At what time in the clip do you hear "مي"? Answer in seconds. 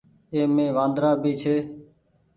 0.55-0.65